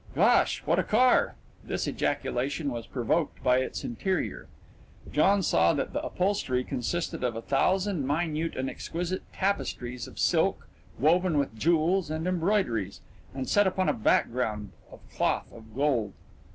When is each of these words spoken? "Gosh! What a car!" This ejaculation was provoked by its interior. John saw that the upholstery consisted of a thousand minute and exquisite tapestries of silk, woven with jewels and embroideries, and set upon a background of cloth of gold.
"Gosh! 0.15 0.63
What 0.65 0.79
a 0.79 0.83
car!" 0.83 1.35
This 1.63 1.87
ejaculation 1.87 2.71
was 2.71 2.87
provoked 2.87 3.43
by 3.43 3.59
its 3.59 3.83
interior. 3.83 4.47
John 5.11 5.43
saw 5.43 5.73
that 5.73 5.93
the 5.93 6.01
upholstery 6.03 6.63
consisted 6.63 7.23
of 7.23 7.35
a 7.35 7.41
thousand 7.43 8.07
minute 8.07 8.55
and 8.55 8.67
exquisite 8.67 9.21
tapestries 9.31 10.07
of 10.07 10.17
silk, 10.17 10.67
woven 10.97 11.37
with 11.37 11.55
jewels 11.55 12.09
and 12.09 12.25
embroideries, 12.25 13.01
and 13.35 13.47
set 13.47 13.67
upon 13.67 13.89
a 13.89 13.93
background 13.93 14.71
of 14.91 15.01
cloth 15.11 15.53
of 15.53 15.75
gold. 15.75 16.13